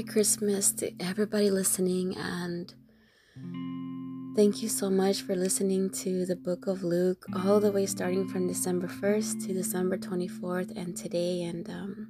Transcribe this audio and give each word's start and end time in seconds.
Merry 0.00 0.12
Christmas 0.12 0.72
to 0.72 0.90
everybody 0.98 1.50
listening, 1.50 2.16
and 2.16 2.72
thank 4.34 4.62
you 4.62 4.68
so 4.70 4.88
much 4.88 5.20
for 5.20 5.36
listening 5.36 5.90
to 5.90 6.24
the 6.24 6.36
book 6.36 6.66
of 6.66 6.82
Luke, 6.82 7.26
all 7.44 7.60
the 7.60 7.70
way 7.70 7.84
starting 7.84 8.26
from 8.26 8.48
December 8.48 8.88
1st 8.88 9.46
to 9.46 9.52
December 9.52 9.98
24th, 9.98 10.74
and 10.74 10.96
today. 10.96 11.42
And 11.42 11.68
um, 11.68 12.08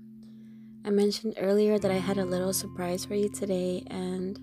I 0.84 0.90
mentioned 0.90 1.34
earlier 1.38 1.80
that 1.80 1.90
I 1.90 1.98
had 1.98 2.18
a 2.18 2.24
little 2.24 2.52
surprise 2.52 3.04
for 3.04 3.16
you 3.16 3.28
today, 3.28 3.82
and 3.88 4.38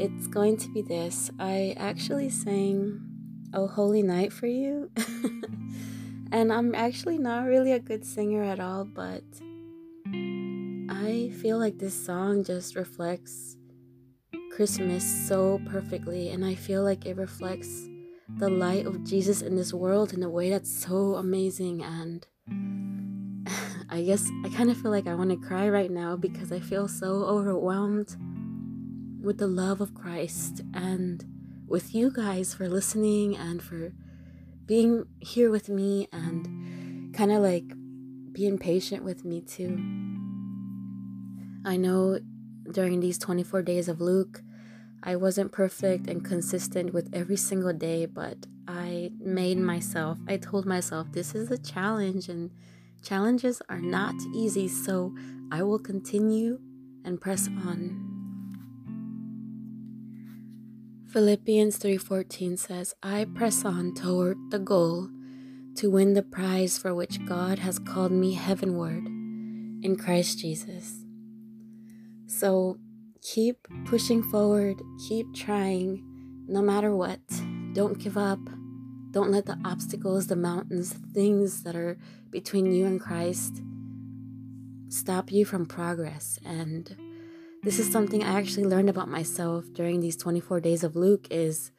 it's 0.00 0.26
going 0.26 0.56
to 0.56 0.72
be 0.72 0.80
this. 0.80 1.30
I 1.38 1.74
actually 1.76 2.30
sang 2.30 3.02
Oh 3.52 3.66
Holy 3.66 4.02
Night 4.02 4.32
for 4.32 4.46
you, 4.46 4.90
and 6.32 6.50
I'm 6.50 6.74
actually 6.74 7.18
not 7.18 7.44
really 7.44 7.72
a 7.72 7.80
good 7.80 8.06
singer 8.06 8.42
at 8.42 8.60
all, 8.60 8.86
but 8.86 9.24
I 11.04 11.28
feel 11.28 11.58
like 11.58 11.78
this 11.78 12.06
song 12.06 12.44
just 12.44 12.76
reflects 12.76 13.58
Christmas 14.50 15.04
so 15.28 15.60
perfectly, 15.66 16.30
and 16.30 16.42
I 16.42 16.54
feel 16.54 16.82
like 16.82 17.04
it 17.04 17.18
reflects 17.18 17.86
the 18.38 18.48
light 18.48 18.86
of 18.86 19.04
Jesus 19.04 19.42
in 19.42 19.54
this 19.54 19.74
world 19.74 20.14
in 20.14 20.22
a 20.22 20.30
way 20.30 20.48
that's 20.48 20.74
so 20.74 21.16
amazing. 21.16 21.82
And 21.82 22.26
I 23.90 24.00
guess 24.00 24.30
I 24.46 24.48
kind 24.48 24.70
of 24.70 24.78
feel 24.78 24.90
like 24.90 25.06
I 25.06 25.14
want 25.14 25.28
to 25.28 25.36
cry 25.36 25.68
right 25.68 25.90
now 25.90 26.16
because 26.16 26.50
I 26.50 26.60
feel 26.60 26.88
so 26.88 27.24
overwhelmed 27.24 28.16
with 29.22 29.36
the 29.36 29.46
love 29.46 29.82
of 29.82 29.92
Christ 29.92 30.62
and 30.72 31.22
with 31.66 31.94
you 31.94 32.10
guys 32.10 32.54
for 32.54 32.66
listening 32.66 33.36
and 33.36 33.62
for 33.62 33.92
being 34.64 35.04
here 35.20 35.50
with 35.50 35.68
me 35.68 36.08
and 36.14 37.14
kind 37.14 37.30
of 37.30 37.42
like 37.42 37.74
being 38.32 38.56
patient 38.56 39.04
with 39.04 39.22
me 39.22 39.42
too. 39.42 40.13
I 41.64 41.76
know 41.76 42.18
during 42.70 43.00
these 43.00 43.18
24 43.18 43.62
days 43.62 43.88
of 43.88 44.00
Luke, 44.00 44.42
I 45.02 45.16
wasn't 45.16 45.52
perfect 45.52 46.06
and 46.08 46.24
consistent 46.24 46.92
with 46.92 47.08
every 47.12 47.36
single 47.36 47.72
day, 47.72 48.06
but 48.06 48.46
I 48.68 49.12
made 49.18 49.58
myself, 49.58 50.18
I 50.28 50.36
told 50.36 50.66
myself 50.66 51.12
this 51.12 51.34
is 51.34 51.50
a 51.50 51.58
challenge 51.58 52.28
and 52.28 52.50
challenges 53.02 53.62
are 53.68 53.80
not 53.80 54.14
easy, 54.34 54.68
so 54.68 55.14
I 55.50 55.62
will 55.62 55.78
continue 55.78 56.58
and 57.04 57.20
press 57.20 57.48
on. 57.48 58.00
Philippians 61.06 61.76
3:14 61.76 62.56
says, 62.56 62.94
"I 63.02 63.24
press 63.24 63.64
on 63.64 63.94
toward 63.94 64.36
the 64.50 64.58
goal 64.58 65.08
to 65.76 65.90
win 65.90 66.14
the 66.14 66.22
prize 66.22 66.76
for 66.76 66.94
which 66.94 67.24
God 67.24 67.60
has 67.60 67.78
called 67.78 68.12
me 68.12 68.32
heavenward 68.32 69.06
in 69.06 69.96
Christ 69.96 70.38
Jesus." 70.38 71.03
So 72.38 72.78
keep 73.22 73.68
pushing 73.84 74.20
forward, 74.20 74.82
keep 75.08 75.32
trying, 75.34 76.02
no 76.48 76.62
matter 76.62 76.94
what. 76.94 77.20
Don't 77.74 77.96
give 77.98 78.18
up. 78.18 78.40
Don't 79.12 79.30
let 79.30 79.46
the 79.46 79.56
obstacles, 79.64 80.26
the 80.26 80.34
mountains, 80.34 80.92
things 81.12 81.62
that 81.62 81.76
are 81.76 81.96
between 82.30 82.72
you 82.72 82.86
and 82.86 83.00
Christ 83.00 83.62
stop 84.88 85.30
you 85.30 85.44
from 85.44 85.64
progress. 85.64 86.40
And 86.44 86.96
this 87.62 87.78
is 87.78 87.90
something 87.90 88.24
I 88.24 88.36
actually 88.36 88.66
learned 88.66 88.90
about 88.90 89.08
myself 89.08 89.66
during 89.72 90.00
these 90.00 90.16
24 90.16 90.60
days 90.60 90.82
of 90.82 90.96
Luke 90.96 91.28
is 91.30 91.70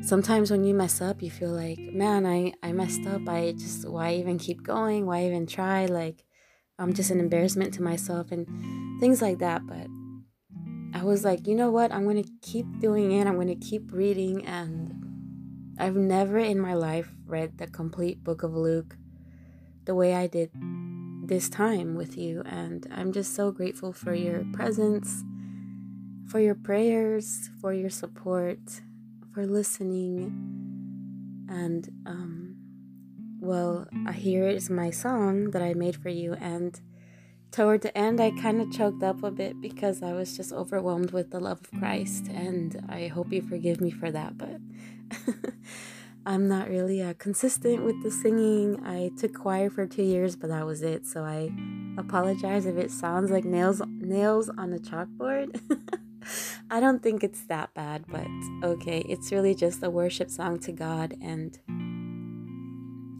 sometimes 0.00 0.50
when 0.50 0.64
you 0.64 0.74
mess 0.74 1.00
up, 1.00 1.22
you 1.22 1.30
feel 1.30 1.52
like, 1.52 1.78
man, 1.78 2.26
I, 2.26 2.52
I 2.64 2.72
messed 2.72 3.06
up. 3.06 3.28
I 3.28 3.52
just, 3.52 3.88
why 3.88 4.14
even 4.14 4.38
keep 4.38 4.64
going? 4.64 5.06
Why 5.06 5.24
even 5.26 5.46
try? 5.46 5.86
Like, 5.86 6.23
I'm 6.78 6.92
just 6.92 7.10
an 7.10 7.20
embarrassment 7.20 7.72
to 7.74 7.82
myself 7.82 8.32
and 8.32 8.46
things 9.00 9.22
like 9.22 9.38
that. 9.38 9.66
But 9.66 9.86
I 10.92 11.04
was 11.04 11.24
like, 11.24 11.46
you 11.46 11.54
know 11.54 11.70
what? 11.70 11.92
I'm 11.92 12.04
going 12.04 12.22
to 12.22 12.30
keep 12.42 12.66
doing 12.80 13.12
it. 13.12 13.26
I'm 13.26 13.34
going 13.34 13.48
to 13.48 13.54
keep 13.54 13.92
reading. 13.92 14.44
And 14.44 15.74
I've 15.78 15.96
never 15.96 16.38
in 16.38 16.58
my 16.58 16.74
life 16.74 17.10
read 17.26 17.58
the 17.58 17.66
complete 17.66 18.24
book 18.24 18.42
of 18.42 18.54
Luke 18.54 18.96
the 19.84 19.94
way 19.94 20.14
I 20.14 20.26
did 20.26 20.50
this 21.26 21.48
time 21.48 21.94
with 21.94 22.16
you. 22.16 22.42
And 22.44 22.86
I'm 22.90 23.12
just 23.12 23.34
so 23.34 23.50
grateful 23.50 23.92
for 23.92 24.14
your 24.14 24.44
presence, 24.52 25.24
for 26.26 26.40
your 26.40 26.54
prayers, 26.54 27.50
for 27.60 27.72
your 27.72 27.90
support, 27.90 28.58
for 29.32 29.46
listening. 29.46 31.46
And, 31.48 31.88
um, 32.06 32.56
well, 33.44 33.86
here 34.14 34.48
is 34.48 34.70
my 34.70 34.90
song 34.90 35.50
that 35.50 35.62
I 35.62 35.74
made 35.74 35.96
for 35.96 36.08
you. 36.08 36.34
And 36.34 36.80
toward 37.50 37.82
the 37.82 37.96
end, 37.96 38.20
I 38.20 38.30
kind 38.30 38.60
of 38.60 38.72
choked 38.72 39.02
up 39.02 39.22
a 39.22 39.30
bit 39.30 39.60
because 39.60 40.02
I 40.02 40.12
was 40.12 40.36
just 40.36 40.52
overwhelmed 40.52 41.12
with 41.12 41.30
the 41.30 41.40
love 41.40 41.60
of 41.60 41.78
Christ. 41.78 42.28
And 42.28 42.84
I 42.88 43.08
hope 43.08 43.32
you 43.32 43.42
forgive 43.42 43.80
me 43.80 43.90
for 43.90 44.10
that. 44.10 44.38
But 44.38 44.60
I'm 46.26 46.48
not 46.48 46.70
really 46.70 47.02
uh, 47.02 47.14
consistent 47.18 47.84
with 47.84 48.02
the 48.02 48.10
singing. 48.10 48.80
I 48.84 49.10
took 49.18 49.34
choir 49.34 49.68
for 49.68 49.86
two 49.86 50.02
years, 50.02 50.36
but 50.36 50.48
that 50.48 50.64
was 50.64 50.82
it. 50.82 51.06
So 51.06 51.22
I 51.22 51.50
apologize 51.98 52.64
if 52.64 52.76
it 52.76 52.90
sounds 52.90 53.30
like 53.30 53.44
nails 53.44 53.82
nails 53.86 54.48
on 54.48 54.72
a 54.72 54.78
chalkboard. 54.78 55.60
I 56.70 56.80
don't 56.80 57.02
think 57.02 57.22
it's 57.22 57.44
that 57.44 57.74
bad, 57.74 58.06
but 58.08 58.26
okay. 58.62 59.00
It's 59.06 59.30
really 59.30 59.54
just 59.54 59.82
a 59.82 59.90
worship 59.90 60.30
song 60.30 60.58
to 60.60 60.72
God, 60.72 61.14
and 61.20 61.58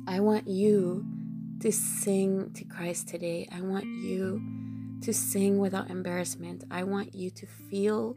I 0.07 0.21
want 0.21 0.47
you 0.47 1.07
to 1.61 1.73
sing 1.73 2.53
to 2.53 2.65
Christ 2.65 3.09
today. 3.09 3.49
I 3.51 3.63
want 3.63 3.87
you 3.87 4.43
to 5.01 5.15
sing 5.15 5.59
without 5.59 5.89
embarrassment. 5.89 6.65
I 6.71 6.85
want 6.85 7.15
you 7.15 7.31
to 7.31 7.47
feel 7.47 8.15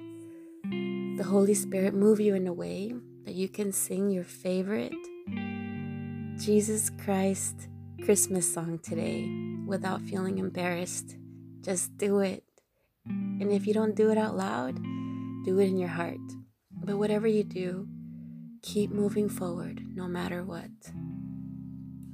the 0.64 1.24
Holy 1.26 1.54
Spirit 1.54 1.94
move 1.94 2.20
you 2.20 2.36
in 2.36 2.46
a 2.46 2.52
way 2.54 2.94
that 3.24 3.36
you 3.36 3.48
can 3.48 3.72
sing 3.72 4.10
your 4.10 4.26
favorite 4.26 4.94
Jesus 6.38 6.90
Christ 6.90 7.70
Christmas 8.04 8.54
song 8.54 8.80
today 8.80 9.30
without 9.66 10.02
feeling 10.02 10.40
embarrassed. 10.40 11.16
Just 11.62 11.98
do 11.98 12.20
it. 12.20 12.44
And 13.06 13.50
if 13.50 13.66
you 13.66 13.74
don't 13.74 13.96
do 13.96 14.12
it 14.12 14.18
out 14.18 14.36
loud, 14.36 14.76
do 15.46 15.58
it 15.60 15.68
in 15.68 15.78
your 15.78 15.90
heart. 15.90 16.20
But 16.72 16.98
whatever 16.98 17.28
you 17.28 17.46
do, 17.46 17.88
keep 18.62 18.92
moving 18.92 19.30
forward 19.30 19.82
no 19.96 20.08
matter 20.08 20.44
what. 20.44 20.70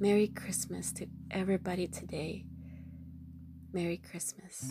Merry 0.04 0.28
Christmas 0.28 0.92
to 0.92 1.06
everybody 1.30 1.86
today. 1.86 2.44
Merry 3.72 3.96
Christmas. 3.96 4.70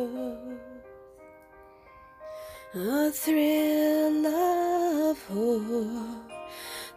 A 2.73 3.11
thrill 3.11 4.25
of 4.25 5.21
hope, 5.27 6.31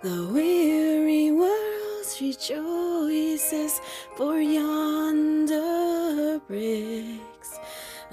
the 0.03 0.29
weary 0.33 1.33
world 1.33 2.07
rejoices, 2.21 3.81
for 4.17 4.39
yonder 4.41 5.61
breaks 6.47 7.59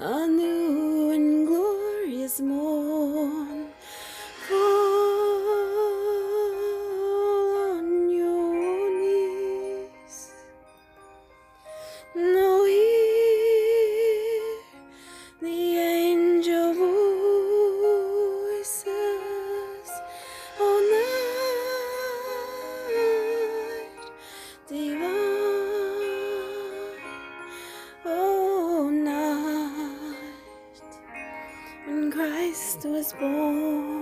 a 0.00 0.26
new 0.26 1.12
and 1.12 1.46
glorious 1.46 2.40
morn. 2.40 2.91
Christ 32.82 32.94
was 32.94 33.12
born. 33.12 34.01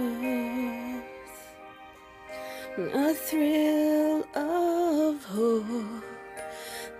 A 2.77 3.13
thrill 3.13 4.23
of 4.33 5.25
hope, 5.25 6.03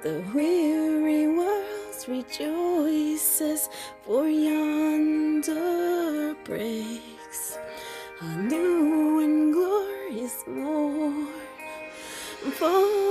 the 0.03 0.21
weary 0.33 1.27
world 1.29 2.05
rejoices, 2.09 3.69
for 4.01 4.27
yonder 4.27 5.55
breaks 6.43 7.57
a 8.19 8.35
new 8.35 9.21
and 9.21 9.53
glorious 9.53 10.43
morn. 10.45 11.27
Fall 12.51 13.10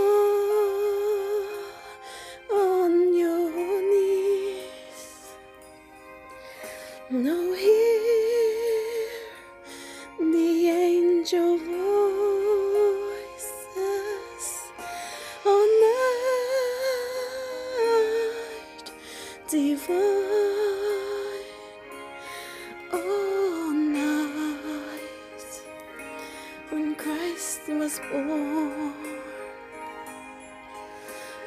Was. 28.13 28.95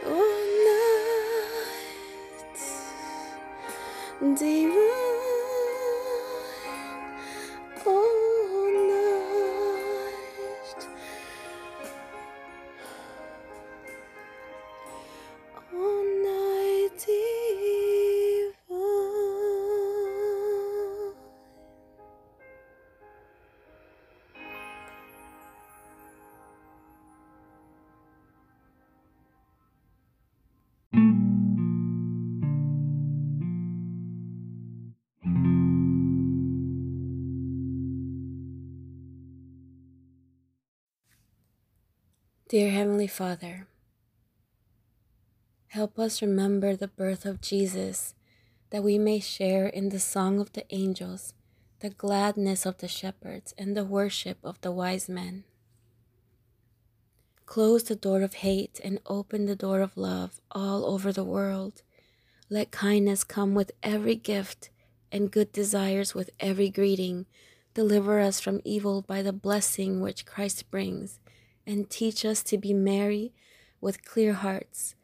All 0.05 0.41
night 0.65 1.93
Dear 42.53 42.69
Heavenly 42.69 43.07
Father, 43.07 43.65
help 45.69 45.97
us 45.97 46.21
remember 46.21 46.75
the 46.75 46.87
birth 46.87 47.25
of 47.25 47.41
Jesus, 47.41 48.13
that 48.69 48.83
we 48.83 48.99
may 48.99 49.19
share 49.19 49.65
in 49.65 49.89
the 49.89 49.99
song 49.99 50.39
of 50.39 50.53
the 50.53 50.63
angels, 50.69 51.33
the 51.79 51.89
gladness 51.89 52.67
of 52.67 52.77
the 52.77 52.87
shepherds, 52.87 53.55
and 53.57 53.75
the 53.75 53.83
worship 53.83 54.37
of 54.43 54.61
the 54.61 54.71
wise 54.71 55.09
men. 55.09 55.45
Close 57.47 57.85
the 57.85 57.95
door 57.95 58.21
of 58.21 58.35
hate 58.35 58.79
and 58.83 58.99
open 59.07 59.47
the 59.47 59.55
door 59.55 59.81
of 59.81 59.97
love 59.97 60.39
all 60.51 60.85
over 60.85 61.11
the 61.11 61.23
world. 61.23 61.81
Let 62.51 62.69
kindness 62.69 63.23
come 63.23 63.55
with 63.55 63.71
every 63.81 64.13
gift 64.13 64.69
and 65.11 65.31
good 65.31 65.51
desires 65.51 66.13
with 66.13 66.29
every 66.39 66.69
greeting. 66.69 67.25
Deliver 67.73 68.19
us 68.19 68.39
from 68.39 68.61
evil 68.63 69.01
by 69.01 69.23
the 69.23 69.33
blessing 69.33 70.01
which 70.01 70.27
Christ 70.27 70.69
brings, 70.69 71.19
and 71.65 71.89
teach 71.89 72.25
us 72.25 72.43
to 72.43 72.57
be 72.57 72.73
merry 72.73 73.33
with 73.81 74.05
clear 74.05 74.33
hearts. 74.33 74.95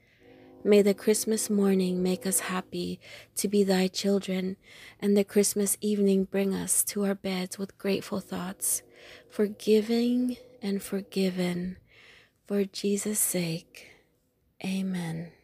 May 0.63 0.81
the 0.81 0.93
Christmas 0.93 1.49
morning 1.49 2.03
make 2.03 2.25
us 2.27 2.41
happy 2.41 2.99
to 3.35 3.47
be 3.47 3.63
thy 3.63 3.87
children, 3.87 4.57
and 4.99 5.15
the 5.15 5.23
Christmas 5.23 5.77
evening 5.79 6.25
bring 6.25 6.53
us 6.53 6.83
to 6.85 7.05
our 7.05 7.15
beds 7.15 7.57
with 7.57 7.77
grateful 7.77 8.19
thoughts, 8.19 8.83
forgiving 9.29 10.35
and 10.61 10.83
forgiven. 10.83 11.77
For 12.45 12.65
Jesus' 12.65 13.19
sake, 13.19 13.87
amen. 14.63 15.38